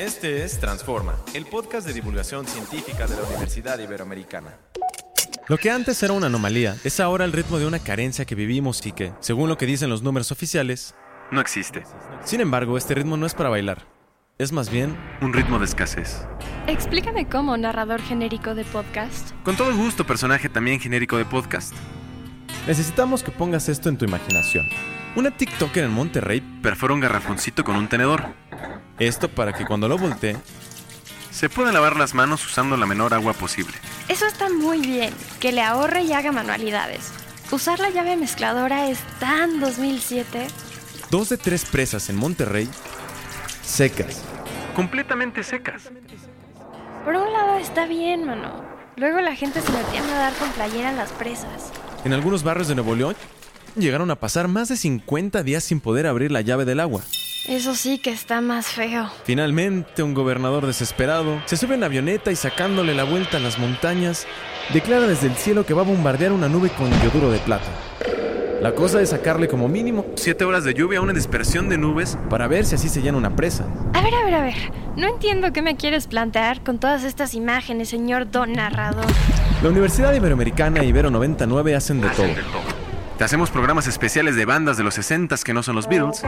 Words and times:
Este 0.00 0.44
es 0.44 0.58
Transforma, 0.58 1.14
el 1.34 1.44
podcast 1.44 1.86
de 1.86 1.92
divulgación 1.92 2.46
científica 2.46 3.06
de 3.06 3.16
la 3.16 3.22
Universidad 3.22 3.78
Iberoamericana. 3.78 4.56
Lo 5.46 5.58
que 5.58 5.70
antes 5.70 6.02
era 6.02 6.14
una 6.14 6.28
anomalía 6.28 6.74
es 6.84 7.00
ahora 7.00 7.26
el 7.26 7.32
ritmo 7.32 7.58
de 7.58 7.66
una 7.66 7.80
carencia 7.80 8.24
que 8.24 8.34
vivimos 8.34 8.86
y 8.86 8.92
que, 8.92 9.12
según 9.20 9.50
lo 9.50 9.58
que 9.58 9.66
dicen 9.66 9.90
los 9.90 10.00
números 10.00 10.32
oficiales, 10.32 10.94
no 11.30 11.42
existe. 11.42 11.82
Sin 12.24 12.40
embargo, 12.40 12.78
este 12.78 12.94
ritmo 12.94 13.18
no 13.18 13.26
es 13.26 13.34
para 13.34 13.50
bailar. 13.50 13.84
Es 14.38 14.52
más 14.52 14.70
bien 14.70 14.96
un 15.20 15.34
ritmo 15.34 15.58
de 15.58 15.66
escasez. 15.66 16.26
Explícame 16.66 17.28
cómo, 17.28 17.58
narrador 17.58 18.00
genérico 18.00 18.54
de 18.54 18.64
podcast. 18.64 19.32
Con 19.42 19.54
todo 19.58 19.76
gusto, 19.76 20.06
personaje 20.06 20.48
también 20.48 20.80
genérico 20.80 21.18
de 21.18 21.26
podcast. 21.26 21.74
Necesitamos 22.66 23.22
que 23.22 23.32
pongas 23.32 23.68
esto 23.68 23.90
en 23.90 23.98
tu 23.98 24.06
imaginación. 24.06 24.66
Una 25.16 25.32
TikToker 25.32 25.84
en 25.84 25.90
Monterrey 25.90 26.40
perfora 26.40 26.94
un 26.94 27.00
garrafoncito 27.00 27.64
con 27.64 27.74
un 27.74 27.88
tenedor. 27.88 28.22
Esto 29.00 29.28
para 29.28 29.52
que 29.52 29.66
cuando 29.66 29.88
lo 29.88 29.98
voltee, 29.98 30.36
se 31.30 31.48
pueda 31.48 31.72
lavar 31.72 31.96
las 31.96 32.14
manos 32.14 32.46
usando 32.46 32.76
la 32.76 32.86
menor 32.86 33.12
agua 33.12 33.32
posible. 33.32 33.72
Eso 34.08 34.26
está 34.26 34.48
muy 34.48 34.80
bien, 34.80 35.12
que 35.40 35.50
le 35.50 35.62
ahorre 35.62 36.02
y 36.02 36.12
haga 36.12 36.30
manualidades. 36.30 37.12
Usar 37.50 37.80
la 37.80 37.90
llave 37.90 38.16
mezcladora 38.16 38.88
es 38.88 39.00
tan 39.18 39.58
2007. 39.58 40.46
Dos 41.10 41.28
de 41.28 41.38
tres 41.38 41.64
presas 41.64 42.08
en 42.08 42.16
Monterrey 42.16 42.68
secas. 43.62 44.22
Completamente 44.76 45.42
secas. 45.42 45.90
Por 47.04 47.16
un 47.16 47.32
lado 47.32 47.56
está 47.56 47.86
bien, 47.86 48.26
mano. 48.26 48.64
Luego 48.96 49.20
la 49.20 49.34
gente 49.34 49.60
se 49.60 49.72
metía 49.72 50.04
a 50.04 50.06
nadar 50.06 50.34
con 50.34 50.50
playera 50.50 50.90
en 50.90 50.96
las 50.96 51.10
presas. 51.10 51.72
En 52.04 52.12
algunos 52.12 52.44
barrios 52.44 52.68
de 52.68 52.76
Nuevo 52.76 52.94
León 52.94 53.16
llegaron 53.76 54.10
a 54.10 54.16
pasar 54.16 54.48
más 54.48 54.68
de 54.68 54.76
50 54.76 55.42
días 55.42 55.64
sin 55.64 55.80
poder 55.80 56.06
abrir 56.06 56.30
la 56.30 56.40
llave 56.40 56.64
del 56.64 56.80
agua. 56.80 57.02
Eso 57.48 57.74
sí 57.74 57.98
que 57.98 58.10
está 58.10 58.40
más 58.40 58.66
feo. 58.66 59.10
Finalmente, 59.24 60.02
un 60.02 60.14
gobernador 60.14 60.66
desesperado 60.66 61.40
se 61.46 61.56
sube 61.56 61.74
en 61.74 61.80
la 61.80 61.86
avioneta 61.86 62.30
y 62.30 62.36
sacándole 62.36 62.94
la 62.94 63.04
vuelta 63.04 63.38
a 63.38 63.40
las 63.40 63.58
montañas, 63.58 64.26
declara 64.74 65.06
desde 65.06 65.28
el 65.28 65.34
cielo 65.34 65.64
que 65.64 65.74
va 65.74 65.82
a 65.82 65.86
bombardear 65.86 66.32
una 66.32 66.48
nube 66.48 66.70
con 66.70 66.90
yoduro 67.02 67.30
de 67.30 67.38
plata. 67.38 67.70
La 68.60 68.74
cosa 68.74 69.00
es 69.00 69.08
sacarle 69.08 69.48
como 69.48 69.68
mínimo 69.68 70.04
7 70.16 70.44
horas 70.44 70.64
de 70.64 70.74
lluvia 70.74 70.98
a 70.98 71.02
una 71.02 71.14
dispersión 71.14 71.70
de 71.70 71.78
nubes 71.78 72.18
para 72.28 72.46
ver 72.46 72.66
si 72.66 72.74
así 72.74 72.90
se 72.90 73.00
llena 73.00 73.16
una 73.16 73.34
presa. 73.34 73.64
A 73.94 74.02
ver, 74.02 74.14
a 74.14 74.22
ver, 74.22 74.34
a 74.34 74.42
ver. 74.42 74.54
No 74.96 75.08
entiendo 75.08 75.50
qué 75.54 75.62
me 75.62 75.76
quieres 75.76 76.06
plantear 76.06 76.62
con 76.62 76.78
todas 76.78 77.04
estas 77.04 77.32
imágenes, 77.32 77.88
señor 77.88 78.30
don 78.30 78.52
narrador. 78.52 79.06
La 79.62 79.70
Universidad 79.70 80.12
Iberoamericana 80.12 80.84
y 80.84 80.88
Ibero 80.88 81.10
99 81.10 81.74
hacen 81.74 82.02
de 82.02 82.10
todo. 82.10 82.28
Te 83.20 83.24
hacemos 83.24 83.50
programas 83.50 83.86
especiales 83.86 84.34
de 84.34 84.46
bandas 84.46 84.78
de 84.78 84.82
los 84.82 84.94
60 84.94 85.36
que 85.44 85.52
no 85.52 85.62
son 85.62 85.76
los 85.76 85.86
Beatles. 85.86 86.22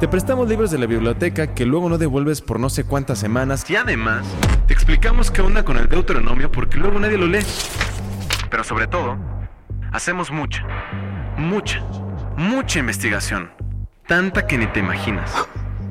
Te 0.00 0.08
prestamos 0.08 0.48
libros 0.48 0.70
de 0.70 0.78
la 0.78 0.86
biblioteca 0.86 1.52
que 1.52 1.66
luego 1.66 1.90
no 1.90 1.98
devuelves 1.98 2.40
por 2.40 2.58
no 2.58 2.70
sé 2.70 2.84
cuántas 2.84 3.18
semanas. 3.18 3.68
Y 3.68 3.76
además, 3.76 4.26
te 4.66 4.72
explicamos 4.72 5.30
qué 5.30 5.42
onda 5.42 5.66
con 5.66 5.76
el 5.76 5.86
deuteronomio 5.86 6.50
porque 6.50 6.78
luego 6.78 6.98
nadie 6.98 7.18
lo 7.18 7.26
lee. 7.26 7.44
Pero 8.50 8.64
sobre 8.64 8.86
todo, 8.86 9.18
hacemos 9.92 10.30
mucha, 10.30 10.66
mucha, 11.36 11.84
mucha 12.38 12.78
investigación. 12.78 13.50
Tanta 14.06 14.46
que 14.46 14.56
ni 14.56 14.68
te 14.68 14.80
imaginas. 14.80 15.30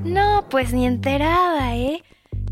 No, 0.04 0.48
pues 0.50 0.74
ni 0.74 0.88
enterada, 0.88 1.76
¿eh? 1.76 2.04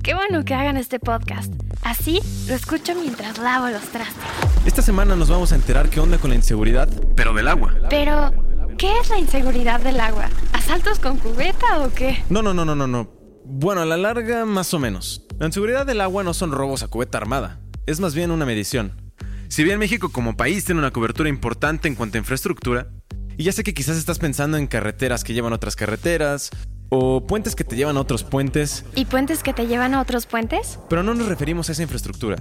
Qué 0.05 0.13
bueno 0.13 0.45
que 0.45 0.53
hagan 0.53 0.77
este 0.77 0.99
podcast. 0.99 1.51
Así 1.81 2.19
lo 2.47 2.53
escucho 2.53 2.93
mientras 2.93 3.39
lavo 3.39 3.69
los 3.69 3.81
trastes. 3.85 4.23
Esta 4.63 4.83
semana 4.83 5.15
nos 5.15 5.29
vamos 5.29 5.51
a 5.51 5.55
enterar 5.55 5.89
qué 5.89 5.99
onda 5.99 6.19
con 6.19 6.29
la 6.29 6.35
inseguridad, 6.35 6.87
pero 7.15 7.33
del 7.33 7.47
agua. 7.47 7.73
Pero, 7.89 8.31
¿qué 8.77 8.99
es 8.99 9.09
la 9.09 9.17
inseguridad 9.17 9.79
del 9.79 9.99
agua? 9.99 10.29
¿Asaltos 10.53 10.99
con 10.99 11.17
cubeta 11.17 11.79
o 11.79 11.91
qué? 11.91 12.23
No, 12.29 12.43
no, 12.43 12.53
no, 12.53 12.65
no, 12.65 12.75
no, 12.75 12.85
no. 12.85 13.09
Bueno, 13.45 13.81
a 13.81 13.85
la 13.85 13.97
larga, 13.97 14.45
más 14.45 14.75
o 14.75 14.79
menos. 14.79 15.25
La 15.39 15.47
inseguridad 15.47 15.87
del 15.87 16.01
agua 16.01 16.23
no 16.23 16.35
son 16.35 16.51
robos 16.51 16.83
a 16.83 16.87
cubeta 16.87 17.17
armada. 17.17 17.59
Es 17.87 17.99
más 17.99 18.13
bien 18.13 18.29
una 18.29 18.45
medición. 18.45 19.11
Si 19.47 19.63
bien 19.63 19.79
México 19.79 20.09
como 20.09 20.37
país 20.37 20.65
tiene 20.65 20.81
una 20.81 20.91
cobertura 20.91 21.29
importante 21.29 21.87
en 21.87 21.95
cuanto 21.95 22.19
a 22.19 22.19
infraestructura, 22.19 22.89
y 23.37 23.43
ya 23.43 23.51
sé 23.51 23.63
que 23.63 23.73
quizás 23.73 23.97
estás 23.97 24.19
pensando 24.19 24.57
en 24.57 24.67
carreteras 24.67 25.23
que 25.23 25.33
llevan 25.33 25.51
otras 25.51 25.75
carreteras, 25.75 26.51
o 26.97 27.21
puentes 27.21 27.55
que 27.55 27.63
te 27.63 27.75
llevan 27.75 27.97
a 27.97 28.01
otros 28.01 28.23
puentes. 28.23 28.85
¿Y 28.95 29.05
puentes 29.05 29.43
que 29.43 29.53
te 29.53 29.67
llevan 29.67 29.93
a 29.93 30.01
otros 30.01 30.25
puentes? 30.25 30.79
Pero 30.89 31.03
no 31.03 31.13
nos 31.13 31.27
referimos 31.27 31.69
a 31.69 31.73
esa 31.73 31.83
infraestructura. 31.83 32.37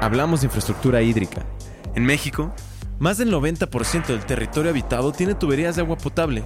Hablamos 0.00 0.40
de 0.40 0.46
infraestructura 0.46 1.02
hídrica. 1.02 1.44
En 1.94 2.04
México, 2.04 2.54
más 2.98 3.18
del 3.18 3.32
90% 3.32 4.06
del 4.06 4.24
territorio 4.24 4.70
habitado 4.70 5.12
tiene 5.12 5.34
tuberías 5.34 5.76
de 5.76 5.82
agua 5.82 5.96
potable. 5.96 6.44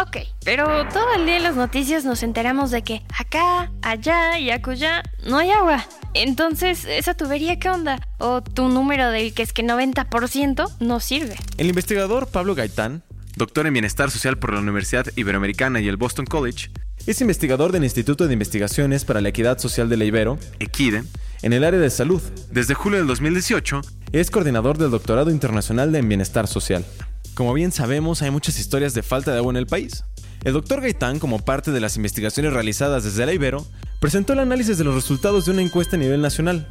Ok, 0.00 0.18
pero 0.44 0.66
todo 0.88 1.14
el 1.16 1.24
día 1.24 1.36
en 1.36 1.44
las 1.44 1.54
noticias 1.54 2.04
nos 2.04 2.24
enteramos 2.24 2.72
de 2.72 2.82
que 2.82 3.02
acá, 3.16 3.70
allá 3.82 4.38
y 4.38 4.50
acullá 4.50 5.02
no 5.24 5.38
hay 5.38 5.50
agua. 5.52 5.84
Entonces, 6.14 6.84
¿esa 6.84 7.14
tubería 7.14 7.58
qué 7.58 7.70
onda? 7.70 8.00
¿O 8.18 8.42
tu 8.42 8.68
número 8.68 9.10
del 9.10 9.34
que 9.34 9.42
es 9.42 9.52
que 9.52 9.64
90% 9.64 10.68
no 10.80 11.00
sirve? 11.00 11.36
El 11.58 11.68
investigador 11.68 12.26
Pablo 12.26 12.56
Gaitán, 12.56 13.04
doctor 13.36 13.66
en 13.66 13.72
Bienestar 13.72 14.10
Social 14.10 14.38
por 14.38 14.52
la 14.52 14.60
Universidad 14.60 15.06
Iberoamericana 15.16 15.80
y 15.80 15.88
el 15.88 15.96
Boston 15.96 16.24
College, 16.24 16.70
es 17.06 17.20
investigador 17.20 17.72
del 17.72 17.84
Instituto 17.84 18.26
de 18.26 18.32
Investigaciones 18.32 19.04
para 19.04 19.20
la 19.20 19.30
Equidad 19.30 19.58
Social 19.58 19.88
de 19.88 19.96
la 19.96 20.04
Ibero, 20.04 20.38
EQUIDE, 20.60 21.02
en 21.42 21.52
el 21.52 21.64
área 21.64 21.80
de 21.80 21.90
salud. 21.90 22.22
Desde 22.50 22.74
julio 22.74 22.98
del 22.98 23.08
2018, 23.08 23.80
es 24.12 24.30
coordinador 24.30 24.78
del 24.78 24.90
Doctorado 24.90 25.30
Internacional 25.30 25.94
en 25.94 26.08
Bienestar 26.08 26.46
Social. 26.46 26.84
Como 27.34 27.52
bien 27.52 27.72
sabemos, 27.72 28.22
hay 28.22 28.30
muchas 28.30 28.58
historias 28.58 28.94
de 28.94 29.02
falta 29.02 29.32
de 29.32 29.38
agua 29.38 29.52
en 29.52 29.56
el 29.56 29.66
país. 29.66 30.04
El 30.44 30.52
doctor 30.52 30.80
Gaitán, 30.80 31.18
como 31.18 31.44
parte 31.44 31.72
de 31.72 31.80
las 31.80 31.96
investigaciones 31.96 32.52
realizadas 32.52 33.02
desde 33.02 33.26
la 33.26 33.32
Ibero, 33.32 33.66
presentó 34.00 34.34
el 34.34 34.38
análisis 34.38 34.78
de 34.78 34.84
los 34.84 34.94
resultados 34.94 35.46
de 35.46 35.52
una 35.52 35.62
encuesta 35.62 35.96
a 35.96 35.98
nivel 35.98 36.22
nacional. 36.22 36.68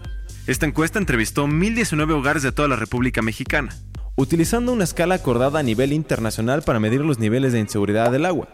Esta 0.48 0.66
encuesta 0.66 1.00
entrevistó 1.00 1.46
1.019 1.48 2.12
hogares 2.12 2.44
de 2.44 2.52
toda 2.52 2.68
la 2.68 2.76
República 2.76 3.22
Mexicana, 3.22 3.76
utilizando 4.16 4.72
una 4.72 4.84
escala 4.84 5.16
acordada 5.16 5.60
a 5.60 5.64
nivel 5.64 5.94
internacional 5.94 6.62
para 6.62 6.80
medir 6.80 7.02
los 7.02 7.20
niveles 7.20 7.54
de 7.54 7.60
inseguridad 7.60 8.12
del 8.12 8.26
agua. 8.26 8.48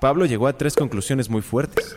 Pablo 0.00 0.26
llegó 0.26 0.46
a 0.46 0.56
tres 0.56 0.74
conclusiones 0.74 1.28
muy 1.28 1.42
fuertes. 1.42 1.96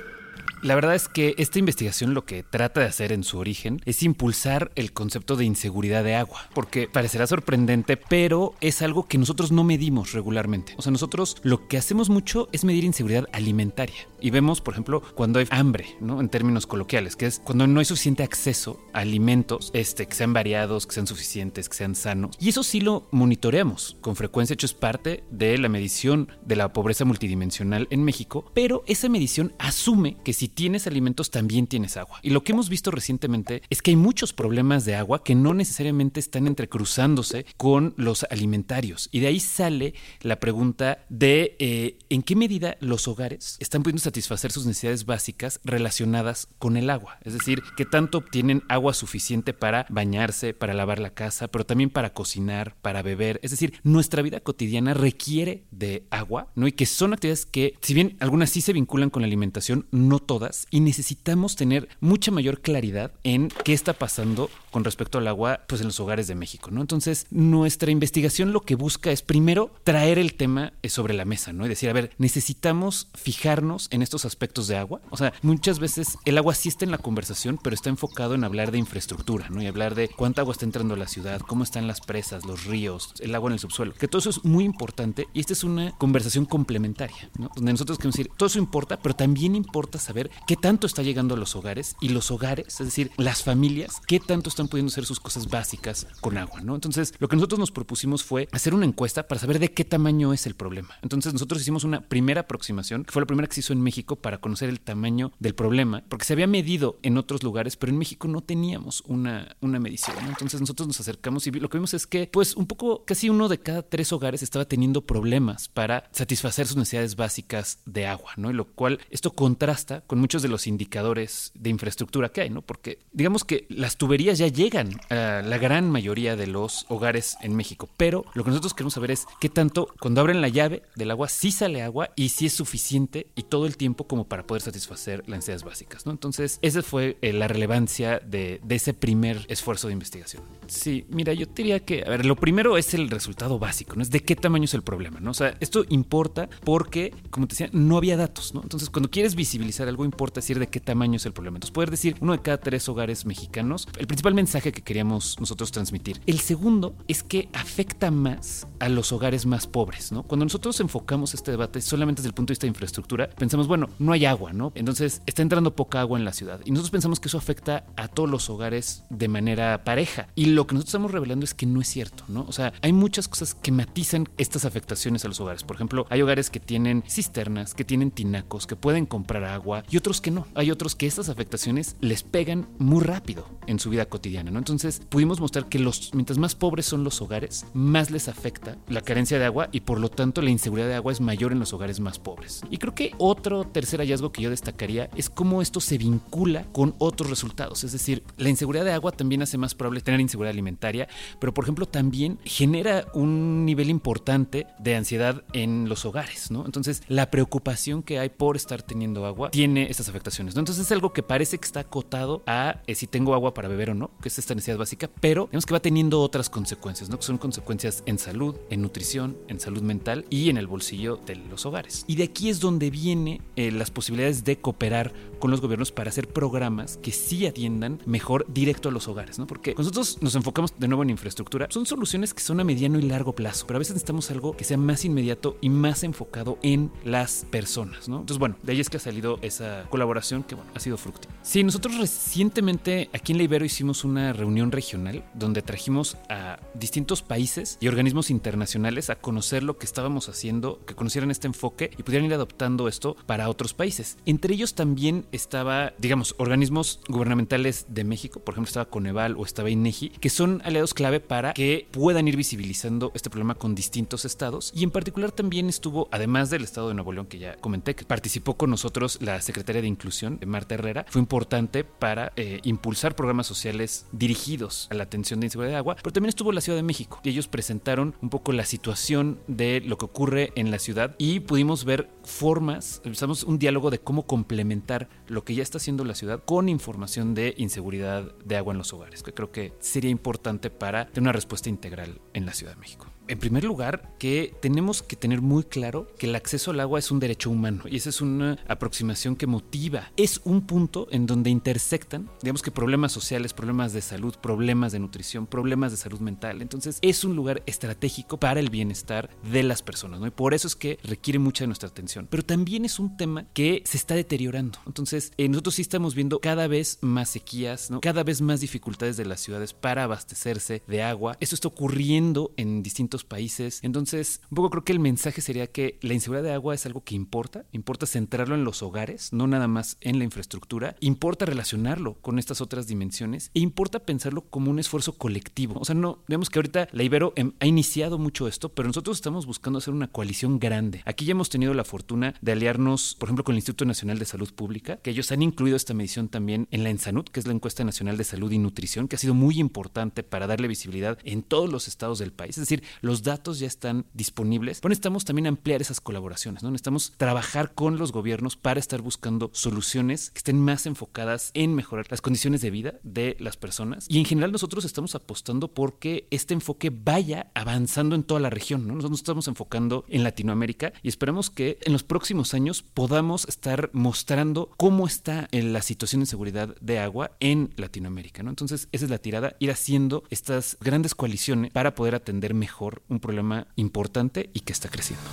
La 0.62 0.74
verdad 0.74 0.96
es 0.96 1.08
que 1.08 1.36
esta 1.38 1.60
investigación 1.60 2.16
lo 2.16 2.26
que 2.26 2.42
trata 2.42 2.80
de 2.80 2.88
hacer 2.88 3.12
en 3.12 3.24
su 3.24 3.38
origen 3.38 3.82
es 3.86 4.02
impulsar 4.02 4.72
el 4.74 4.94
concepto 4.94 5.36
de 5.36 5.46
inseguridad 5.46 6.04
de 6.04 6.16
agua, 6.16 6.50
porque 6.56 6.88
parecerá 6.92 7.28
sorprendente, 7.28 7.98
pero 7.98 8.56
es 8.62 8.82
algo 8.82 9.08
que 9.08 9.20
nosotros 9.20 9.52
no 9.52 9.64
medimos 9.64 10.14
regularmente. 10.14 10.74
O 10.78 10.82
sea, 10.82 10.92
nosotros 10.92 11.38
lo 11.44 11.68
que 11.68 11.78
hacemos 11.78 12.10
mucho 12.10 12.50
es 12.52 12.64
medir 12.64 12.84
inseguridad 12.84 13.28
alimentaria. 13.32 14.08
Y 14.26 14.32
vemos, 14.32 14.60
por 14.60 14.74
ejemplo, 14.74 15.04
cuando 15.14 15.38
hay 15.38 15.46
hambre, 15.52 15.86
¿no? 16.02 16.20
En 16.20 16.30
términos 16.30 16.66
coloquiales, 16.66 17.16
que 17.16 17.28
es 17.28 17.40
cuando 17.44 17.68
no 17.68 17.80
hay 17.80 17.86
suficiente 17.86 18.24
acceso 18.24 18.84
a 18.92 19.02
alimentos, 19.02 19.70
este, 19.76 20.08
que 20.08 20.16
sean 20.16 20.34
variados, 20.34 20.88
que 20.88 20.96
sean 20.96 21.06
suficientes, 21.06 21.70
que 21.70 21.78
sean 21.78 21.94
sanos. 21.94 22.36
Y 22.40 22.50
eso 22.50 22.64
sí 22.64 22.82
lo 22.82 23.08
monitoreamos 23.12 23.98
con 24.02 24.16
frecuencia, 24.16 24.56
hecho 24.56 24.66
es 24.66 24.74
parte 24.74 25.24
de 25.30 25.60
la 25.60 25.70
medición 25.70 26.32
de 26.44 26.56
la 26.56 26.74
pobreza 26.74 27.06
multidimensional 27.06 27.88
en 27.92 28.04
México, 28.04 28.52
pero 28.56 28.84
esa 28.88 29.10
medición 29.10 29.54
asume 29.60 30.18
que 30.24 30.34
si 30.34 30.48
tienes 30.48 30.88
alimentos 30.88 31.30
también 31.30 31.68
tienes 31.68 31.96
agua. 31.96 32.20
Y 32.24 32.32
lo 32.32 32.44
que 32.44 32.54
hemos 32.54 32.68
visto 32.68 32.90
recientemente 32.90 33.62
es 33.70 33.84
que 33.84 33.92
hay 33.92 33.96
muchos 33.96 34.34
problemas 34.34 34.86
de 34.86 34.96
agua 34.96 35.24
que 35.24 35.36
no 35.36 35.54
necesariamente 35.54 36.20
están 36.20 36.48
entrecruzándose 36.48 37.46
con 37.58 37.94
los 37.96 38.26
alimentarios. 38.32 39.08
Y 39.12 39.20
de 39.20 39.28
ahí 39.28 39.40
sale 39.40 39.94
la 40.22 40.40
pregunta 40.40 41.06
de 41.10 41.56
eh, 41.60 42.00
en 42.10 42.24
qué 42.24 42.36
medida 42.36 42.76
los 42.80 43.08
hogares 43.08 43.58
están 43.60 43.84
pudiendo 43.84 44.15
satisfacer 44.16 44.54
sus 44.54 44.66
necesidades 44.66 45.06
básicas 45.06 45.60
relacionadas 45.66 46.48
con 46.58 46.78
el 46.78 46.90
agua. 46.90 47.18
Es 47.26 47.34
decir, 47.34 47.62
qué 47.76 47.84
tanto 47.84 48.20
obtienen 48.20 48.64
agua 48.70 48.94
suficiente 48.94 49.54
para 49.54 49.86
bañarse, 49.90 50.54
para 50.54 50.74
lavar 50.74 51.00
la 51.00 51.10
casa, 51.10 51.50
pero 51.50 51.66
también 51.66 51.90
para 51.90 52.14
cocinar, 52.14 52.78
para 52.82 53.02
beber. 53.02 53.42
Es 53.44 53.52
decir, 53.52 53.78
nuestra 53.84 54.22
vida 54.22 54.40
cotidiana 54.40 54.94
requiere 54.94 55.66
de 55.72 56.06
agua, 56.12 56.48
¿no? 56.56 56.66
Y 56.66 56.72
que 56.72 56.86
son 56.86 57.12
actividades 57.12 57.46
que, 57.46 57.74
si 57.82 57.94
bien 57.94 58.16
algunas 58.22 58.52
sí 58.52 58.62
se 58.62 58.72
vinculan 58.72 59.10
con 59.10 59.22
la 59.22 59.28
alimentación, 59.28 59.86
no 59.92 60.20
todas 60.20 60.66
y 60.72 60.80
necesitamos 60.80 61.58
tener 61.58 61.90
mucha 62.00 62.32
mayor 62.32 62.62
claridad 62.62 63.12
en 63.24 63.50
qué 63.66 63.74
está 63.74 63.92
pasando 63.92 64.50
con 64.72 64.86
respecto 64.86 65.18
al 65.18 65.28
agua 65.28 65.66
pues 65.68 65.82
en 65.82 65.88
los 65.88 66.00
hogares 66.00 66.28
de 66.28 66.36
México, 66.36 66.72
¿no? 66.72 66.80
Entonces, 66.80 67.28
nuestra 67.32 67.92
investigación 67.92 68.54
lo 68.54 68.62
que 68.62 68.76
busca 68.76 69.12
es 69.12 69.22
primero 69.22 69.74
traer 69.84 70.20
el 70.20 70.36
tema 70.36 70.72
eh, 70.84 70.90
sobre 70.90 71.14
la 71.14 71.26
mesa, 71.26 71.52
¿no? 71.52 71.66
Y 71.66 71.70
decir, 71.70 71.90
a 71.90 71.94
ver, 71.94 72.12
necesitamos 72.18 73.10
fijarnos 73.14 73.90
estos 74.02 74.26
aspectos 74.26 74.68
de 74.68 74.78
agua. 74.78 75.02
O 75.10 75.18
sea, 75.18 75.34
muchas 75.42 75.80
veces 75.80 76.18
el 76.26 76.38
agua 76.38 76.54
sí 76.54 76.70
está 76.70 76.86
en 76.86 76.92
la 76.92 76.98
conversación, 76.98 77.60
pero 77.62 77.74
está 77.74 77.90
enfocado 77.90 78.36
en 78.36 78.44
hablar 78.44 78.72
de 78.72 78.78
infraestructura, 78.78 79.50
¿no? 79.50 79.62
Y 79.62 79.68
hablar 79.68 79.96
de 79.96 80.10
cuánta 80.10 80.42
agua 80.42 80.54
está 80.54 80.66
entrando 80.66 80.94
a 80.94 80.98
la 80.98 81.08
ciudad, 81.08 81.42
cómo 81.42 81.64
están 81.64 81.88
las 81.88 82.02
presas, 82.02 82.46
los 82.46 82.66
ríos, 82.66 83.14
el 83.20 83.36
agua 83.36 83.50
en 83.50 83.54
el 83.54 83.60
subsuelo, 83.60 83.94
que 83.94 84.08
todo 84.08 84.20
eso 84.20 84.30
es 84.30 84.44
muy 84.44 84.64
importante 84.64 85.28
y 85.34 85.40
esta 85.40 85.54
es 85.54 85.64
una 85.64 85.92
conversación 85.98 86.46
complementaria, 86.46 87.30
¿no? 87.38 87.50
Donde 87.56 87.72
nosotros 87.72 87.98
queremos 87.98 88.16
decir, 88.16 88.32
todo 88.38 88.48
eso 88.48 88.60
importa, 88.60 88.98
pero 88.98 89.16
también 89.16 89.56
importa 89.56 90.00
saber 90.00 90.30
qué 90.48 90.56
tanto 90.56 90.88
está 90.88 91.02
llegando 91.04 91.36
a 91.36 91.38
los 91.38 91.56
hogares 91.56 91.96
y 92.02 92.10
los 92.10 92.32
hogares, 92.32 92.80
es 92.80 92.86
decir, 92.86 93.12
las 93.18 93.44
familias, 93.44 94.02
qué 94.08 94.20
tanto 94.20 94.50
están 94.50 94.68
pudiendo 94.68 94.92
hacer 94.92 95.06
sus 95.06 95.20
cosas 95.20 95.50
básicas 95.50 96.08
con 96.22 96.38
agua, 96.38 96.62
¿no? 96.62 96.76
Entonces, 96.76 97.14
lo 97.20 97.28
que 97.28 97.36
nosotros 97.36 97.60
nos 97.60 97.72
propusimos 97.72 98.24
fue 98.24 98.48
hacer 98.52 98.74
una 98.74 98.86
encuesta 98.86 99.28
para 99.28 99.40
saber 99.40 99.60
de 99.60 99.72
qué 99.72 99.86
tamaño 99.86 100.34
es 100.34 100.46
el 100.46 100.56
problema. 100.56 100.96
Entonces, 101.02 101.34
nosotros 101.34 101.62
hicimos 101.62 101.84
una 101.84 102.02
primera 102.02 102.42
aproximación, 102.42 103.04
que 103.04 103.12
fue 103.12 103.22
la 103.22 103.28
primera 103.28 103.48
que 103.48 103.56
se 103.56 103.60
hizo 103.62 103.74
en 103.74 103.82
México 103.86 104.18
para 104.18 104.40
conocer 104.40 104.68
el 104.68 104.82
tamaño 104.82 105.32
del 105.40 105.56
problema, 105.56 106.04
porque 106.10 106.26
se 106.26 106.34
había 106.34 106.48
medido 106.48 107.00
en 107.04 107.18
otros 107.18 107.44
lugares, 107.44 107.78
pero 107.78 107.92
en 107.92 107.98
México 107.98 108.28
no 108.28 108.42
teníamos 108.42 109.02
una, 109.08 109.56
una 109.62 109.80
medición. 109.80 110.18
Entonces 110.28 110.60
nosotros 110.60 110.88
nos 110.88 111.00
acercamos 111.00 111.48
y 111.48 111.52
lo 111.52 111.70
que 111.70 111.78
vimos 111.78 111.94
es 111.94 112.06
que, 112.06 112.28
pues, 112.28 112.56
un 112.58 112.68
poco, 112.68 113.06
casi 113.06 113.30
uno 113.30 113.48
de 113.48 113.60
cada 113.60 113.82
tres 113.82 114.12
hogares 114.12 114.44
estaba 114.44 114.66
teniendo 114.66 115.06
problemas 115.06 115.70
para 115.70 116.10
satisfacer 116.12 116.68
sus 116.68 116.76
necesidades 116.76 117.16
básicas 117.16 117.80
de 117.86 118.08
agua, 118.08 118.34
¿no? 118.36 118.50
Y 118.50 118.54
lo 118.54 118.66
cual 118.66 119.00
esto 119.10 119.32
contrasta 119.32 120.02
con 120.02 120.20
muchos 120.20 120.42
de 120.42 120.50
los 120.50 120.68
indicadores 120.68 121.52
de 121.54 121.70
infraestructura 121.70 122.30
que 122.30 122.42
hay, 122.42 122.50
¿no? 122.50 122.62
Porque 122.62 123.00
digamos 123.14 123.44
que 123.44 123.66
las 123.70 123.98
tuberías 123.98 124.38
ya 124.38 124.48
llegan 124.48 124.90
a 125.10 125.42
la 125.42 125.58
gran 125.58 125.90
mayoría 125.90 126.36
de 126.36 126.48
los 126.48 126.86
hogares 126.90 127.38
en 127.42 127.56
México, 127.56 127.90
pero 127.98 128.26
lo 128.34 128.44
que 128.44 128.50
nosotros 128.50 128.74
queremos 128.74 128.94
saber 128.94 129.12
es 129.12 129.28
qué 129.40 129.50
tanto 129.50 129.90
cuando 130.00 130.22
abren 130.22 130.42
la 130.42 130.50
llave 130.50 130.84
del 130.96 131.12
agua 131.12 131.30
sí 131.30 131.52
sale 131.52 131.82
agua 131.82 132.10
y 132.16 132.30
si 132.30 132.48
es 132.48 132.54
suficiente 132.54 133.28
y 133.36 133.44
todo 133.44 133.66
el 133.66 133.75
tiempo 133.76 134.08
como 134.08 134.26
para 134.26 134.46
poder 134.46 134.62
satisfacer 134.62 135.20
las 135.28 135.38
necesidades 135.38 135.64
básicas, 135.64 136.06
¿no? 136.06 136.12
Entonces, 136.12 136.60
esa 136.62 136.82
fue 136.82 137.18
eh, 137.22 137.34
la 137.34 137.48
relevancia 137.48 138.20
de, 138.20 138.60
de 138.64 138.76
ese 138.76 138.94
primer 138.94 139.46
esfuerzo 139.48 139.88
de 139.88 139.94
investigación. 139.94 140.44
Sí, 140.68 141.06
mira, 141.10 141.34
yo 141.34 141.46
diría 141.48 141.80
que, 141.80 142.04
a 142.06 142.10
ver, 142.10 142.26
lo 142.26 142.36
primero 142.36 142.78
es 142.78 142.94
el 142.94 143.10
resultado 143.10 143.60
básico, 143.60 143.96
¿no? 143.96 144.02
Es 144.02 144.12
de 144.12 144.22
qué 144.22 144.36
tamaño 144.36 144.66
es 144.66 144.74
el 144.74 144.82
problema, 144.82 145.20
¿no? 145.20 145.32
O 145.32 145.34
sea, 145.34 145.56
esto 145.60 145.86
importa 145.90 146.50
porque, 146.64 147.14
como 147.30 147.48
te 147.48 147.54
decía, 147.54 147.70
no 147.72 147.98
había 147.98 148.18
datos, 148.18 148.54
¿no? 148.54 148.62
Entonces, 148.62 148.90
cuando 148.90 149.10
quieres 149.10 149.36
visibilizar 149.36 149.88
algo, 149.88 150.06
importa 150.06 150.40
decir 150.40 150.60
de 150.60 150.68
qué 150.68 150.80
tamaño 150.80 151.18
es 151.18 151.26
el 151.26 151.34
problema. 151.34 151.58
Entonces, 151.58 151.74
poder 151.74 151.92
decir 151.92 152.16
uno 152.22 152.34
de 152.34 152.42
cada 152.42 152.60
tres 152.60 152.88
hogares 152.90 153.26
mexicanos, 153.26 153.88
el 153.98 154.08
principal 154.08 154.34
mensaje 154.34 154.72
que 154.72 154.82
queríamos 154.82 155.40
nosotros 155.40 155.72
transmitir. 155.72 156.22
El 156.26 156.40
segundo 156.40 156.96
es 157.08 157.24
que 157.24 157.50
afecta 157.54 158.12
más 158.12 158.68
a 158.80 158.90
los 158.90 159.12
hogares 159.12 159.46
más 159.46 159.68
pobres, 159.68 160.12
¿no? 160.12 160.24
Cuando 160.24 160.46
nosotros 160.46 160.80
enfocamos 160.80 161.34
este 161.34 161.52
debate 161.52 161.82
solamente 161.82 162.22
desde 162.22 162.30
el 162.30 162.34
punto 162.34 162.52
de 162.52 162.54
vista 162.54 162.66
de 162.66 162.70
infraestructura, 162.70 163.30
pensamos, 163.30 163.65
bueno, 163.68 163.90
no 164.00 164.12
hay 164.12 164.26
agua, 164.26 164.54
¿no? 164.54 164.72
Entonces, 164.76 165.22
está 165.26 165.42
entrando 165.42 165.76
poca 165.76 166.00
agua 166.00 166.18
en 166.18 166.26
la 166.26 166.34
ciudad. 166.34 166.60
Y 166.66 166.72
nosotros 166.72 166.92
pensamos 166.92 167.20
que 167.20 167.28
eso 167.28 167.38
afecta 167.38 167.86
a 167.96 168.08
todos 168.08 168.30
los 168.30 168.50
hogares 168.50 169.04
de 169.10 169.28
manera 169.28 169.84
pareja. 169.84 170.28
Y 170.36 170.46
lo 170.48 170.68
que 170.68 170.76
nosotros 170.76 170.90
estamos 170.90 171.12
revelando 171.12 171.44
es 171.44 171.54
que 171.54 171.66
no 171.66 171.82
es 171.82 171.88
cierto, 171.88 172.24
¿no? 172.28 172.46
O 172.48 172.52
sea, 172.52 172.74
hay 172.82 172.94
muchas 172.94 173.28
cosas 173.28 173.56
que 173.56 173.72
matizan 173.72 174.28
estas 174.38 174.66
afectaciones 174.66 175.26
a 175.26 175.28
los 175.28 175.40
hogares. 175.40 175.64
Por 175.64 175.76
ejemplo, 175.76 176.06
hay 176.10 176.22
hogares 176.22 176.50
que 176.50 176.60
tienen 176.60 177.04
cisternas, 177.08 177.74
que 177.74 177.86
tienen 177.86 178.12
tinacos, 178.12 178.68
que 178.68 178.76
pueden 178.76 179.06
comprar 179.06 179.44
agua 179.44 179.84
y 179.90 179.98
otros 179.98 180.22
que 180.22 180.32
no. 180.32 180.48
Hay 180.56 180.72
otros 180.72 180.96
que 180.96 181.08
estas 181.08 181.30
afectaciones 181.30 181.96
les 182.02 182.24
pegan 182.24 182.68
muy 182.78 183.04
rápido 183.04 183.48
en 183.68 183.80
su 183.80 183.90
vida 183.90 184.06
cotidiana, 184.06 184.52
¿no? 184.52 184.60
Entonces, 184.60 185.02
pudimos 185.10 185.40
mostrar 185.40 185.68
que 185.68 185.80
los 185.80 186.14
mientras 186.14 186.38
más 186.38 186.56
pobres 186.56 186.86
son 186.86 187.04
los 187.04 187.22
hogares, 187.22 187.66
más 187.74 188.12
les 188.12 188.28
afecta 188.28 188.78
la 188.88 189.02
carencia 189.02 189.40
de 189.40 189.46
agua 189.46 189.70
y 189.72 189.82
por 189.82 190.00
lo 190.00 190.10
tanto 190.10 190.42
la 190.42 190.50
inseguridad 190.50 190.88
de 190.88 190.96
agua 190.96 191.12
es 191.12 191.22
mayor 191.22 191.52
en 191.52 191.60
los 191.60 191.74
hogares 191.74 192.00
más 192.00 192.20
pobres. 192.20 192.62
Y 192.70 192.78
creo 192.78 192.96
que 192.96 193.14
otro 193.18 193.66
tercer 193.66 194.00
hallazgo 194.00 194.32
que 194.32 194.42
yo 194.42 194.50
destacaría 194.50 195.10
es 195.16 195.30
cómo 195.30 195.62
esto 195.62 195.80
se 195.80 195.98
vincula 195.98 196.66
con 196.72 196.96
otros 197.00 197.30
resultados, 197.30 197.84
es 197.84 197.92
decir, 197.92 198.24
la 198.38 198.50
inseguridad 198.50 198.86
de 198.86 198.94
agua 198.94 199.12
también 199.12 199.42
hace 199.42 199.58
más 199.58 199.76
probable 199.76 200.02
tener 200.02 200.20
inseguridad 200.20 200.52
alimentaria 200.52 201.08
pero 201.40 201.54
por 201.54 201.64
ejemplo 201.64 201.86
también 201.86 202.40
genera 202.44 203.06
un 203.14 203.66
nivel 203.66 203.90
importante 203.90 204.68
de 204.80 204.96
ansiedad 204.96 205.44
en 205.54 205.90
los 205.90 206.06
hogares, 206.06 206.52
¿no? 206.52 206.66
Entonces 206.66 207.02
la 207.08 207.32
preocupación 207.32 208.04
que 208.04 208.20
hay 208.20 208.30
por 208.30 208.56
estar 208.56 208.82
teniendo 208.82 209.26
agua 209.26 209.52
tiene 209.52 209.90
estas 209.90 210.10
afectaciones, 210.10 210.56
¿no? 210.56 210.60
Entonces 210.60 210.86
es 210.86 210.92
algo 210.92 211.14
que 211.14 211.24
parece 211.24 211.58
que 211.58 211.66
está 211.66 211.82
acotado 211.82 212.44
a 212.46 212.82
eh, 212.88 212.96
si 212.96 213.08
tengo 213.08 213.34
agua 213.34 213.54
para 213.56 213.68
beber 213.68 213.90
o 213.90 213.96
no, 213.96 214.12
que 214.22 214.30
es 214.30 214.38
esta 214.38 214.54
necesidad 214.54 214.78
básica, 214.78 215.10
pero 215.20 215.48
vemos 215.48 215.66
que 215.66 215.74
va 215.74 215.80
teniendo 215.80 216.22
otras 216.22 216.52
consecuencias, 216.52 217.10
¿no? 217.10 217.18
Que 217.18 217.26
son 217.26 217.40
consecuencias 217.40 218.04
en 218.06 218.20
salud, 218.20 218.56
en 218.70 218.84
nutrición, 218.84 219.36
en 219.48 219.60
salud 219.60 219.82
mental 219.82 220.26
y 220.30 220.52
en 220.52 220.58
el 220.58 220.68
bolsillo 220.68 221.18
de 221.18 221.38
los 221.38 221.66
hogares. 221.66 222.06
Y 222.06 222.18
de 222.18 222.26
aquí 222.26 222.50
es 222.50 222.60
donde 222.60 222.92
vienen 222.92 223.42
eh, 223.56 223.72
las 223.72 223.90
posibilidades 223.90 224.44
de 224.44 224.58
cooperar 224.58 225.14
con 225.46 225.52
los 225.52 225.62
gobiernos 225.62 225.92
para 225.92 226.10
hacer 226.10 226.28
programas 226.28 226.98
que 226.98 227.12
sí 227.12 227.46
atiendan 227.46 228.02
mejor 228.08 228.48
directo 228.52 228.90
a 228.90 228.92
los 228.92 229.08
hogares, 229.08 229.38
¿no? 229.38 229.46
Porque 229.46 229.76
nosotros 229.78 230.18
nos 230.20 230.34
enfocamos 230.34 230.74
de 230.76 230.88
nuevo 230.88 231.04
en 231.04 231.12
infraestructura, 231.12 231.68
son 231.70 231.86
soluciones 231.86 232.34
que 232.34 232.42
son 232.42 232.60
a 232.60 232.64
mediano 232.64 232.98
y 232.98 233.04
largo 233.04 233.34
plazo, 233.34 233.68
pero 233.68 233.78
a 233.78 233.80
veces 233.80 233.94
necesitamos 233.94 234.32
algo 234.32 234.58
que 234.58 234.64
sea 234.64 234.78
más 234.78 235.06
inmediato 235.06 235.56
y 235.62 235.70
más 235.70 236.04
enfocado 236.04 236.58
en 236.64 236.90
las 237.04 237.46
personas, 237.52 238.10
¿no? 238.10 238.22
Entonces, 238.22 238.40
bueno, 238.40 238.56
de 238.64 238.72
ahí 238.72 238.80
es 238.80 238.90
que 238.90 238.98
ha 238.98 239.00
salido 239.00 239.38
esa 239.44 239.86
colaboración 239.92 240.42
que, 240.42 240.56
bueno, 240.56 240.72
ha 240.74 240.80
sido 240.80 240.98
fructífera. 240.98 241.40
Sí, 241.44 241.64
nosotros 241.64 242.00
recientemente 242.00 243.12
aquí 243.14 243.34
en 243.34 243.38
La 243.38 243.44
Ibero 243.44 243.66
hicimos 243.66 244.04
una 244.04 244.34
reunión 244.34 244.72
regional 244.72 245.24
donde 245.36 245.62
trajimos 245.62 246.18
a 246.28 246.58
distintos 246.74 247.22
países 247.22 247.78
y 247.80 247.88
organismos 247.88 248.32
internacionales 248.32 249.12
a 249.12 249.16
conocer 249.18 249.62
lo 249.62 249.78
que 249.78 249.86
estábamos 249.86 250.28
haciendo, 250.28 250.80
que 250.88 250.96
conocieran 250.96 251.30
este 251.30 251.46
enfoque 251.46 251.92
y 252.00 252.02
pudieran 252.02 252.26
ir 252.26 252.34
adoptando 252.34 252.88
esto 252.88 253.16
para 253.28 253.48
otros 253.48 253.76
países. 253.76 254.18
Entre 254.26 254.56
ellos 254.56 254.74
también 254.74 255.28
estaba, 255.36 255.94
digamos, 255.98 256.36
organismos 256.38 257.00
gubernamentales 257.08 257.86
de 257.90 258.04
México, 258.04 258.40
por 258.40 258.54
ejemplo, 258.54 258.70
estaba 258.70 258.90
Coneval 258.90 259.36
o 259.38 259.46
estaba 259.46 259.70
INEGI, 259.70 260.10
que 260.10 260.30
son 260.30 260.62
aliados 260.66 260.94
clave 260.94 261.20
para 261.20 261.54
que 261.54 261.88
puedan 261.92 262.28
ir 262.28 262.38
visibilizando 262.38 263.12
este 263.14 263.30
problema 263.30 263.56
con 263.56 263.76
distintos 263.76 264.26
estados. 264.26 264.72
Y 264.76 264.84
en 264.84 264.92
particular 264.92 265.32
también 265.32 265.70
estuvo, 265.70 266.08
además 266.12 266.50
del 266.50 266.64
estado 266.64 266.90
de 266.90 266.96
Nuevo 266.96 267.12
León, 267.12 267.28
que 267.28 267.40
ya 267.40 267.56
comenté, 267.58 267.96
que 267.96 268.06
participó 268.06 268.56
con 268.56 268.70
nosotros 268.70 269.20
la 269.22 269.42
secretaria 269.42 269.82
de 269.82 269.88
Inclusión, 269.88 270.40
Marta 270.46 270.76
Herrera, 270.76 271.06
fue 271.10 271.22
importante 271.22 271.84
para 271.84 272.32
eh, 272.36 272.60
impulsar 272.64 273.16
programas 273.16 273.48
sociales 273.48 274.08
dirigidos 274.12 274.88
a 274.92 274.96
la 274.96 275.04
atención 275.04 275.40
de 275.40 275.48
inseguridad 275.48 275.74
de 275.74 275.78
agua, 275.78 275.96
pero 275.96 276.14
también 276.14 276.30
estuvo 276.30 276.52
la 276.52 276.62
Ciudad 276.62 276.78
de 276.78 276.84
México 276.84 277.20
y 277.24 277.30
ellos 277.30 277.48
presentaron 277.48 278.16
un 278.22 278.30
poco 278.30 278.52
la 278.52 278.66
situación 278.66 279.40
de 279.48 279.82
lo 279.82 279.98
que 279.98 280.06
ocurre 280.06 280.52
en 280.56 280.72
la 280.72 280.80
ciudad 280.80 281.16
y 281.18 281.42
pudimos 281.42 281.86
ver 281.86 282.10
formas, 282.24 283.02
empezamos 283.04 283.44
un 283.44 283.60
diálogo 283.60 283.92
de 283.92 284.00
cómo 284.00 284.26
complementar 284.26 285.10
lo 285.28 285.44
que 285.44 285.56
ya 285.56 285.64
está 285.64 285.78
haciendo 285.78 286.06
la 286.06 286.16
ciudad 286.16 286.44
con 286.44 286.70
información 286.70 287.34
de 287.34 287.54
inseguridad 287.58 288.36
de 288.44 288.58
agua 288.58 288.74
en 288.74 288.78
los 288.78 288.94
hogares, 288.94 289.24
que 289.24 289.34
creo 289.34 289.52
que 289.52 289.74
sería 289.80 290.10
importante 290.10 290.70
para 290.70 291.08
tener 291.08 291.22
una 291.22 291.32
respuesta 291.32 291.70
integral 291.70 292.22
en 292.34 292.46
la 292.46 292.54
Ciudad 292.54 292.74
de 292.74 292.80
México 292.80 293.08
en 293.28 293.40
primer 293.40 293.64
lugar, 293.64 294.14
que 294.20 294.54
tenemos 294.62 295.02
que 295.02 295.16
tener 295.16 295.42
muy 295.42 295.64
claro 295.64 296.08
que 296.18 296.28
el 296.28 296.36
acceso 296.36 296.72
al 296.72 296.80
agua 296.80 297.00
es 297.00 297.12
un 297.12 297.20
derecho 297.20 297.50
humano 297.50 297.84
y 297.90 297.98
esa 297.98 298.10
es 298.10 298.22
una 298.22 298.58
aproximación 298.68 299.36
que 299.36 299.48
motiva. 299.48 300.12
Es 300.16 300.42
un 300.44 300.62
punto 300.62 301.08
en 301.12 301.26
donde 301.26 301.50
intersectan, 301.50 302.30
digamos 302.42 302.62
que 302.62 302.72
problemas 302.72 303.12
sociales, 303.12 303.54
problemas 303.54 303.94
de 303.94 304.02
salud, 304.02 304.36
problemas 304.42 304.92
de 304.92 305.00
nutrición, 305.00 305.48
problemas 305.48 305.92
de 305.92 305.98
salud 305.98 306.20
mental. 306.20 306.62
Entonces, 306.62 307.00
es 307.02 307.24
un 307.24 307.36
lugar 307.36 307.64
estratégico 307.66 308.38
para 308.38 308.60
el 308.60 308.70
bienestar 308.70 309.30
de 309.52 309.64
las 309.64 309.82
personas, 309.82 310.20
¿no? 310.20 310.28
Y 310.28 310.32
por 310.32 310.54
eso 310.54 310.68
es 310.68 310.76
que 310.76 311.00
requiere 311.04 311.40
mucha 311.40 311.64
de 311.64 311.68
nuestra 311.68 311.90
atención. 311.90 312.28
Pero 312.30 312.44
también 312.44 312.86
es 312.86 313.00
un 313.00 313.18
tema 313.18 313.46
que 313.54 313.82
se 313.86 313.98
está 313.98 314.16
deteriorando. 314.16 314.80
Entonces, 314.86 315.32
eh, 315.38 315.50
nosotros 315.50 315.76
sí 315.76 315.82
estamos 315.82 316.16
viendo 316.16 316.40
cada 316.40 316.68
vez 316.68 317.00
más 317.02 317.30
sequías, 317.30 317.90
¿no? 317.90 318.02
Cada 318.02 318.24
vez 318.24 318.42
más 318.42 318.62
dificultades 318.62 319.18
de 319.18 319.26
las 319.26 319.42
ciudades 319.42 319.74
para 319.74 320.04
abastecerse 320.04 320.84
de 320.88 321.04
agua. 321.04 321.38
Esto 321.40 321.56
está 321.56 321.68
ocurriendo 321.68 322.52
en 322.58 322.84
distintos 322.84 323.15
países. 323.24 323.80
Entonces, 323.84 324.42
un 324.50 324.56
poco 324.56 324.70
creo 324.70 324.84
que 324.84 324.92
el 324.92 325.00
mensaje 325.00 325.42
sería 325.42 325.68
que 325.68 325.98
la 326.02 326.14
inseguridad 326.14 326.44
de 326.44 326.54
agua 326.54 326.74
es 326.74 326.86
algo 326.86 327.04
que 327.04 327.16
importa, 327.16 327.66
importa 327.72 328.06
centrarlo 328.06 328.56
en 328.56 328.64
los 328.64 328.84
hogares, 328.84 329.32
no 329.34 329.48
nada 329.48 329.68
más 329.68 329.98
en 330.02 330.18
la 330.18 330.26
infraestructura, 330.26 330.96
importa 331.00 331.46
relacionarlo 331.46 332.16
con 332.16 332.40
estas 332.40 332.62
otras 332.62 332.88
dimensiones 332.88 333.52
e 333.54 333.60
importa 333.60 334.00
pensarlo 334.00 334.42
como 334.42 334.72
un 334.72 334.80
esfuerzo 334.80 335.14
colectivo. 335.14 335.76
O 335.80 335.86
sea, 335.86 335.96
no, 335.96 336.20
vemos 336.28 336.50
que 336.50 336.60
ahorita 336.60 336.88
la 336.92 337.04
Ibero 337.04 337.34
em, 337.36 337.54
ha 337.60 337.66
iniciado 337.66 338.18
mucho 338.18 338.48
esto, 338.48 338.70
pero 338.70 338.88
nosotros 338.88 339.18
estamos 339.18 339.46
buscando 339.46 339.80
hacer 339.80 339.94
una 339.94 340.08
coalición 340.08 340.60
grande. 340.60 341.02
Aquí 341.06 341.26
ya 341.26 341.32
hemos 341.32 341.50
tenido 341.50 341.74
la 341.74 341.84
fortuna 341.84 342.34
de 342.42 342.52
aliarnos, 342.52 343.16
por 343.20 343.28
ejemplo, 343.28 343.44
con 343.44 343.54
el 343.54 343.60
Instituto 343.60 343.86
Nacional 343.86 344.20
de 344.20 344.26
Salud 344.26 344.52
Pública, 344.54 344.98
que 344.98 345.12
ellos 345.12 345.32
han 345.32 345.42
incluido 345.42 345.78
esta 345.78 345.94
medición 345.94 346.30
también 346.30 346.68
en 346.72 346.84
la 346.84 346.90
ENSANUD, 346.90 347.26
que 347.26 347.40
es 347.40 347.48
la 347.48 347.54
encuesta 347.54 347.84
nacional 347.84 348.18
de 348.18 348.24
salud 348.24 348.52
y 348.52 348.58
nutrición, 348.58 349.08
que 349.08 349.16
ha 349.16 349.20
sido 349.20 349.34
muy 349.34 349.60
importante 349.60 350.24
para 350.24 350.48
darle 350.48 350.68
visibilidad 350.68 351.18
en 351.24 351.44
todos 351.44 351.72
los 351.72 351.88
estados 351.88 352.20
del 352.20 352.32
país. 352.32 352.58
Es 352.58 352.64
decir, 352.68 352.84
los 353.06 353.22
datos 353.22 353.60
ya 353.60 353.68
están 353.68 354.06
disponibles, 354.14 354.82
pero 354.82 354.90
necesitamos 354.90 355.26
también 355.26 355.46
ampliar 355.46 355.80
esas 355.80 356.02
colaboraciones, 356.02 356.64
¿no? 356.64 356.72
Necesitamos 356.72 357.14
trabajar 357.18 357.74
con 357.76 357.98
los 358.00 358.12
gobiernos 358.12 358.56
para 358.56 358.80
estar 358.80 359.02
buscando 359.02 359.52
soluciones 359.54 360.32
que 360.32 360.40
estén 360.40 360.60
más 360.60 360.88
enfocadas 360.88 361.52
en 361.54 361.76
mejorar 361.76 362.08
las 362.10 362.22
condiciones 362.22 362.62
de 362.62 362.72
vida 362.72 362.96
de 363.04 363.38
las 363.40 363.58
personas. 363.58 364.08
Y 364.10 364.18
en 364.18 364.26
general 364.26 364.52
nosotros 364.52 364.86
estamos 364.86 365.14
apostando 365.14 365.68
porque 365.68 366.28
este 366.32 366.56
enfoque 366.56 366.90
vaya 366.90 367.52
avanzando 367.54 368.16
en 368.16 368.24
toda 368.24 368.40
la 368.40 368.50
región, 368.50 368.88
¿no? 368.88 368.96
Nosotros 368.96 369.20
estamos 369.20 369.48
enfocando 369.48 370.04
en 370.10 370.24
Latinoamérica 370.24 370.92
y 371.04 371.10
esperamos 371.10 371.52
que 371.52 371.78
en 371.82 371.94
los 371.94 372.02
próximos 372.02 372.56
años 372.56 372.82
podamos 372.82 373.48
estar 373.48 373.92
mostrando 373.94 374.72
cómo 374.78 375.06
está 375.06 375.48
en 375.52 375.74
la 375.74 375.84
situación 375.84 376.22
de 376.22 376.26
seguridad 376.26 376.76
de 376.82 376.98
agua 376.98 377.38
en 377.40 377.72
Latinoamérica, 377.78 378.42
¿no? 378.42 378.50
Entonces, 378.50 378.88
esa 378.92 379.06
es 379.06 379.12
la 379.12 379.20
tirada, 379.20 379.56
ir 379.60 379.70
haciendo 379.70 380.24
estas 380.32 380.78
grandes 380.82 381.14
coaliciones 381.14 381.72
para 381.72 381.94
poder 381.94 382.16
atender 382.16 382.56
mejor 382.56 382.95
un 383.08 383.20
problema 383.20 383.68
importante 383.76 384.50
y 384.54 384.62
que 384.62 384.74
está 384.74 384.90
creciendo. 384.90 385.26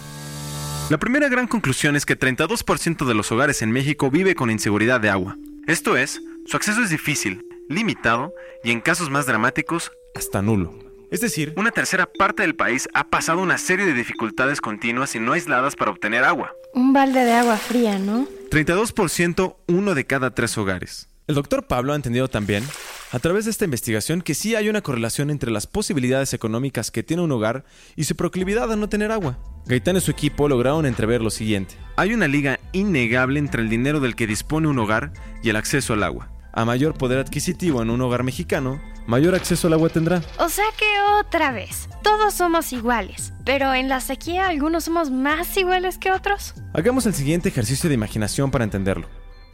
La 0.90 0.98
primera 0.98 1.28
gran 1.28 1.46
conclusión 1.46 1.96
es 1.96 2.04
que 2.04 2.18
32% 2.18 3.06
de 3.06 3.14
los 3.14 3.32
hogares 3.32 3.62
en 3.62 3.70
México 3.70 4.10
vive 4.10 4.34
con 4.34 4.50
inseguridad 4.50 5.00
de 5.00 5.10
agua. 5.10 5.36
Esto 5.66 5.96
es, 5.96 6.20
su 6.46 6.56
acceso 6.56 6.82
es 6.82 6.90
difícil, 6.90 7.46
limitado 7.68 8.34
y 8.64 8.70
en 8.72 8.80
casos 8.80 9.08
más 9.08 9.26
dramáticos, 9.26 9.92
hasta 10.14 10.42
nulo. 10.42 10.78
Es 11.10 11.20
decir, 11.20 11.52
una 11.56 11.70
tercera 11.70 12.06
parte 12.06 12.42
del 12.42 12.54
país 12.54 12.88
ha 12.94 13.08
pasado 13.08 13.40
una 13.40 13.58
serie 13.58 13.84
de 13.84 13.92
dificultades 13.92 14.60
continuas 14.60 15.14
y 15.14 15.20
no 15.20 15.32
aisladas 15.32 15.76
para 15.76 15.90
obtener 15.90 16.24
agua. 16.24 16.52
Un 16.72 16.92
balde 16.92 17.24
de 17.24 17.32
agua 17.32 17.58
fría, 17.58 17.98
¿no? 17.98 18.26
32% 18.50 19.56
uno 19.68 19.94
de 19.94 20.06
cada 20.06 20.34
tres 20.34 20.56
hogares. 20.56 21.08
El 21.26 21.34
doctor 21.34 21.66
Pablo 21.66 21.92
ha 21.92 21.96
entendido 21.96 22.28
también, 22.28 22.64
a 23.12 23.18
través 23.18 23.44
de 23.44 23.50
esta 23.50 23.66
investigación, 23.66 24.22
que 24.22 24.34
sí 24.34 24.54
hay 24.54 24.70
una 24.70 24.80
correlación 24.80 25.30
entre 25.30 25.50
las 25.50 25.66
posibilidades 25.66 26.32
económicas 26.32 26.90
que 26.90 27.02
tiene 27.02 27.22
un 27.22 27.30
hogar 27.30 27.64
y 27.94 28.04
su 28.04 28.16
proclividad 28.16 28.72
a 28.72 28.76
no 28.76 28.88
tener 28.88 29.12
agua. 29.12 29.38
Gaitán 29.66 29.96
y 29.96 30.00
su 30.00 30.10
equipo 30.10 30.48
lograron 30.48 30.86
entrever 30.86 31.20
lo 31.20 31.30
siguiente. 31.30 31.76
Hay 31.96 32.14
una 32.14 32.26
liga 32.26 32.58
innegable 32.72 33.38
entre 33.38 33.60
el 33.60 33.68
dinero 33.68 34.00
del 34.00 34.16
que 34.16 34.26
dispone 34.26 34.66
un 34.66 34.78
hogar 34.78 35.12
y 35.42 35.50
el 35.50 35.56
acceso 35.56 35.92
al 35.92 36.02
agua. 36.02 36.30
A 36.54 36.64
mayor 36.64 36.94
poder 36.94 37.18
adquisitivo 37.18 37.82
en 37.82 37.90
un 37.90 38.00
hogar 38.00 38.22
mexicano, 38.22 38.80
mayor 39.06 39.34
acceso 39.34 39.66
al 39.66 39.74
agua 39.74 39.90
tendrá. 39.90 40.22
O 40.38 40.48
sea 40.48 40.64
que 40.78 40.86
otra 41.20 41.52
vez, 41.52 41.90
todos 42.02 42.32
somos 42.32 42.72
iguales, 42.72 43.34
pero 43.44 43.74
en 43.74 43.90
la 43.90 44.00
sequía 44.00 44.48
algunos 44.48 44.84
somos 44.84 45.10
más 45.10 45.54
iguales 45.58 45.98
que 45.98 46.12
otros. 46.12 46.54
Hagamos 46.72 47.04
el 47.04 47.14
siguiente 47.14 47.50
ejercicio 47.50 47.90
de 47.90 47.94
imaginación 47.94 48.50
para 48.50 48.64
entenderlo. 48.64 49.06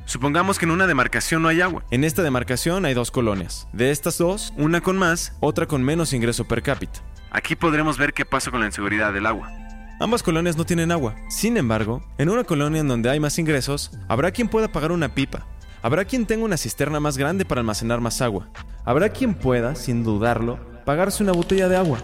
Supongamos 0.08 0.58
que 0.58 0.64
en 0.64 0.70
una 0.70 0.86
demarcación 0.86 1.42
no 1.42 1.48
hay 1.48 1.60
agua. 1.60 1.84
En 1.90 2.02
esta 2.02 2.22
demarcación 2.22 2.86
hay 2.86 2.94
dos 2.94 3.10
colonias. 3.10 3.68
De 3.74 3.90
estas 3.90 4.16
dos, 4.16 4.54
una 4.56 4.80
con 4.80 4.96
más, 4.96 5.34
otra 5.40 5.66
con 5.66 5.82
menos 5.82 6.14
ingreso 6.14 6.48
per 6.48 6.62
cápita. 6.62 7.00
Aquí 7.30 7.54
podremos 7.56 7.98
ver 7.98 8.14
qué 8.14 8.24
pasa 8.24 8.50
con 8.50 8.60
la 8.60 8.66
inseguridad 8.66 9.12
del 9.12 9.26
agua. 9.26 9.52
Ambas 10.00 10.22
colonias 10.22 10.56
no 10.56 10.64
tienen 10.64 10.92
agua. 10.92 11.14
Sin 11.28 11.58
embargo, 11.58 12.02
en 12.16 12.30
una 12.30 12.44
colonia 12.44 12.80
en 12.80 12.88
donde 12.88 13.10
hay 13.10 13.20
más 13.20 13.38
ingresos, 13.38 13.90
habrá 14.08 14.30
quien 14.30 14.48
pueda 14.48 14.72
pagar 14.72 14.92
una 14.92 15.14
pipa. 15.14 15.46
Habrá 15.82 16.06
quien 16.06 16.24
tenga 16.24 16.46
una 16.46 16.56
cisterna 16.56 17.00
más 17.00 17.18
grande 17.18 17.44
para 17.44 17.60
almacenar 17.60 18.00
más 18.00 18.22
agua. 18.22 18.48
Habrá 18.86 19.10
quien 19.10 19.34
pueda, 19.34 19.74
sin 19.74 20.04
dudarlo, 20.04 20.58
pagarse 20.86 21.22
una 21.22 21.32
botella 21.32 21.68
de 21.68 21.76
agua. 21.76 21.98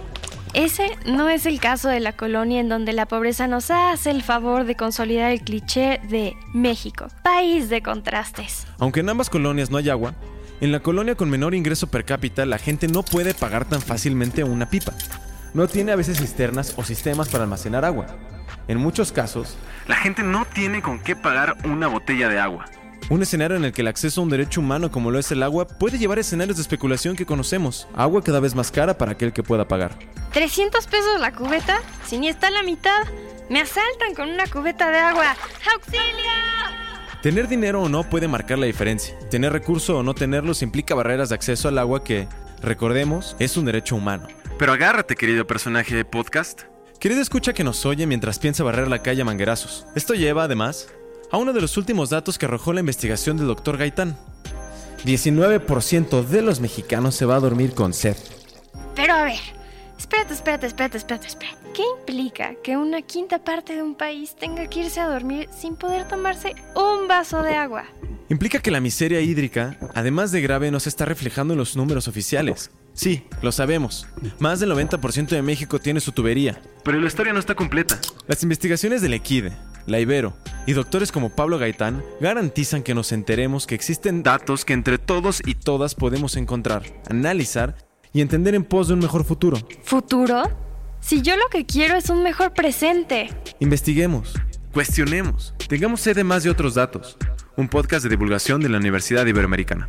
Ese 0.55 0.97
no 1.05 1.29
es 1.29 1.47
el 1.47 1.61
caso 1.61 1.89
de 1.89 2.01
la 2.01 2.13
colonia 2.13 2.61
en 2.61 2.69
donde 2.69 2.93
la 2.93 3.07
pobreza 3.07 3.47
nos 3.47 3.71
hace 3.71 4.11
el 4.11 4.23
favor 4.23 4.65
de 4.65 4.77
consolidar 4.77 5.33
el 5.33 5.43
cliché 5.43 6.01
de 6.09 6.35
México, 6.53 7.09
país 7.23 7.69
de 7.69 7.83
contrastes. 7.83 8.67
Aunque 8.79 9.01
en 9.01 9.09
ambas 9.09 9.31
colonias 9.31 9.71
no 9.71 9.79
hay 9.79 9.91
agua, 9.91 10.15
en 10.61 10.73
la 10.73 10.81
colonia 10.81 11.17
con 11.17 11.29
menor 11.29 11.55
ingreso 11.55 11.89
per 11.89 12.05
cápita 12.05 12.47
la 12.47 12.59
gente 12.59 12.89
no 12.89 13.03
puede 13.03 13.35
pagar 13.35 13.65
tan 13.65 13.83
fácilmente 13.83 14.45
una 14.45 14.71
pipa 14.71 14.93
no 15.55 15.69
tiene 15.69 15.93
a 15.93 15.97
veces 15.97 16.19
cisternas 16.19 16.75
o 16.77 16.85
sistemas 16.85 17.29
para 17.29 17.45
almacenar 17.45 17.85
agua. 17.85 18.07
En 18.67 18.79
muchos 18.79 19.13
casos, 19.13 19.57
la 19.87 19.97
gente 19.97 20.23
no 20.23 20.45
tiene 20.45 20.83
con 20.83 20.99
qué 20.99 21.15
pagar 21.17 21.57
una 21.65 21.87
botella 21.87 22.29
de 22.29 22.41
agua. 22.41 22.67
Un 23.11 23.21
escenario 23.21 23.59
en 23.59 23.65
el 23.67 23.73
que 23.73 23.83
el 23.83 23.89
acceso 23.89 24.21
a 24.21 24.25
un 24.25 24.31
derecho 24.31 24.63
humano 24.63 24.91
como 24.91 25.11
lo 25.11 25.19
es 25.19 25.31
el 25.31 25.43
agua 25.43 25.69
puede 25.69 25.99
llevar 25.99 26.17
a 26.17 26.23
escenarios 26.23 26.57
de 26.57 26.63
especulación 26.63 27.17
que 27.17 27.27
conocemos. 27.27 27.87
Agua 27.95 28.23
cada 28.25 28.41
vez 28.41 28.55
más 28.55 28.71
cara 28.71 28.97
para 28.97 29.13
aquel 29.13 29.35
que 29.35 29.43
pueda 29.43 29.69
pagar. 29.69 29.99
¿300 30.33 30.71
pesos 30.89 31.21
la 31.21 31.33
cubeta? 31.33 31.81
Si 32.07 32.17
ni 32.17 32.29
está 32.29 32.49
la 32.51 32.63
mitad, 32.63 33.05
me 33.51 33.61
asaltan 33.61 34.15
con 34.17 34.31
una 34.31 34.47
cubeta 34.47 34.91
de 34.91 34.99
agua. 34.99 35.37
¡Auxilio! 35.75 36.01
Tener 37.23 37.47
dinero 37.47 37.83
o 37.83 37.89
no 37.91 38.09
puede 38.09 38.27
marcar 38.27 38.59
la 38.59 38.67
diferencia. 38.67 39.19
Tener 39.31 39.53
recurso 39.53 39.99
o 39.99 40.03
no 40.03 40.15
tenerlos 40.15 40.63
implica 40.63 40.95
barreras 40.95 41.29
de 41.29 41.35
acceso 41.35 41.69
al 41.69 41.79
agua 41.79 42.03
que, 42.05 42.27
recordemos, 42.63 43.37
es 43.39 43.59
un 43.59 43.67
derecho 43.67 43.97
humano. 43.97 44.29
Pero 44.59 44.73
agárrate, 44.73 45.15
querido 45.15 45.47
personaje 45.47 45.95
de 45.95 46.07
podcast. 46.07 46.63
Querido 47.01 47.21
escucha 47.21 47.53
que 47.53 47.65
nos 47.65 47.85
oye 47.85 48.07
mientras 48.07 48.39
piensa 48.39 48.65
barrer 48.65 48.89
la 48.89 49.03
calle 49.03 49.23
a 49.23 49.25
manguerazos. 49.27 49.87
Esto 49.95 50.15
lleva, 50.15 50.45
además, 50.45 50.89
a 51.31 51.37
uno 51.37 51.53
de 51.53 51.61
los 51.61 51.77
últimos 51.77 52.11
datos 52.11 52.39
que 52.39 52.47
arrojó 52.47 52.73
la 52.73 52.81
investigación 52.81 53.37
del 53.37 53.47
doctor 53.47 53.77
Gaitán. 53.77 54.17
19% 55.05 56.25
de 56.25 56.43
los 56.43 56.61
mexicanos 56.61 57.15
se 57.15 57.27
va 57.27 57.37
a 57.37 57.41
dormir 57.41 57.75
con 57.75 57.93
sed. 57.93 58.17
Pero 58.95 59.13
a 59.15 59.25
ver, 59.25 59.41
espérate, 59.99 60.35
espérate, 60.35 60.67
espérate, 60.67 60.97
espérate, 60.97 61.27
espérate. 61.27 61.59
¿Qué 61.75 61.83
implica 61.99 62.55
que 62.63 62.77
una 62.77 63.03
quinta 63.03 63.43
parte 63.43 63.75
de 63.75 63.83
un 63.83 63.97
país 63.97 64.37
tenga 64.37 64.67
que 64.69 64.81
irse 64.81 65.01
a 65.01 65.09
dormir 65.09 65.49
sin 65.51 65.77
poder 65.77 66.07
tomarse 66.07 66.55
un 66.77 67.09
vaso 67.09 67.43
de 67.43 67.57
agua? 67.57 67.85
Implica 68.29 68.61
que 68.61 68.71
la 68.71 68.81
miseria 68.81 69.21
hídrica, 69.21 69.77
además 69.95 70.33
de 70.33 70.41
grave, 70.41 70.71
no 70.71 70.81
se 70.81 70.89
está 70.89 71.05
reflejando 71.05 71.53
en 71.53 71.59
los 71.59 71.77
números 71.77 72.09
oficiales. 72.09 72.71
Sí, 72.95 73.25
lo 73.43 73.53
sabemos. 73.53 74.07
Más 74.39 74.61
del 74.61 74.71
90% 74.71 75.29
de 75.29 75.43
México 75.43 75.81
tiene 75.81 76.01
su 76.01 76.13
tubería. 76.13 76.63
Pero 76.85 77.01
la 77.01 77.09
historia 77.09 77.33
no 77.33 77.41
está 77.41 77.55
completa. 77.55 77.99
Las 78.27 78.43
investigaciones 78.43 79.03
del 79.03 79.15
Equide, 79.15 79.53
la 79.87 80.01
Ibero 80.01 80.35
y 80.67 80.73
doctores 80.73 81.13
como 81.13 81.31
Pablo 81.31 81.59
Gaitán 81.59 82.03
garantizan 82.21 82.83
que 82.83 82.95
nos 82.95 83.13
enteremos 83.13 83.67
que 83.67 83.75
existen 83.75 84.23
datos 84.23 84.65
que 84.65 84.73
entre 84.73 84.99
todos 84.99 85.43
y 85.45 85.55
todas 85.55 85.95
podemos 85.95 86.37
encontrar, 86.37 86.83
analizar 87.11 87.77
y 88.13 88.21
entender 88.21 88.55
en 88.55 88.65
pos 88.65 88.89
de 88.89 88.95
un 88.95 89.01
mejor 89.01 89.25
futuro. 89.25 89.59
¿Futuro? 89.83 90.45
Si 91.01 91.21
yo 91.21 91.37
lo 91.37 91.49
que 91.51 91.67
quiero 91.67 91.97
es 91.97 92.09
un 92.09 92.23
mejor 92.23 92.55
presente. 92.55 93.29
Investiguemos, 93.61 94.35
cuestionemos, 94.73 95.55
tengamos 95.69 96.01
sed 96.01 96.17
de 96.17 96.25
más 96.25 96.45
de 96.45 96.51
otros 96.51 96.75
datos. 96.75 97.19
Un 97.57 97.69
podcast 97.69 98.05
de 98.05 98.11
divulgación 98.11 98.61
de 98.63 98.69
la 98.69 98.79
Universidad 98.79 99.27
Iberoamericana. 99.27 99.89